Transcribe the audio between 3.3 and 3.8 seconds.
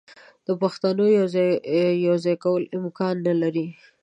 لري.